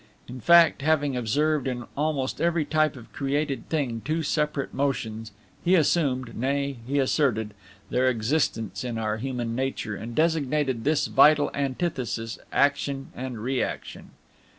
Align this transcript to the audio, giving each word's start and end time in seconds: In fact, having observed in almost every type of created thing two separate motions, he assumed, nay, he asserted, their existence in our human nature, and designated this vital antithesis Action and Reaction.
In 0.27 0.41
fact, 0.41 0.81
having 0.81 1.15
observed 1.15 1.67
in 1.67 1.85
almost 1.95 2.41
every 2.41 2.65
type 2.65 2.95
of 2.95 3.13
created 3.13 3.69
thing 3.69 4.01
two 4.03 4.23
separate 4.23 4.73
motions, 4.73 5.31
he 5.63 5.75
assumed, 5.75 6.35
nay, 6.35 6.77
he 6.87 6.97
asserted, 6.97 7.53
their 7.91 8.09
existence 8.09 8.83
in 8.83 8.97
our 8.97 9.17
human 9.17 9.53
nature, 9.55 9.95
and 9.95 10.15
designated 10.15 10.85
this 10.85 11.05
vital 11.05 11.51
antithesis 11.53 12.39
Action 12.51 13.09
and 13.15 13.43
Reaction. 13.43 14.09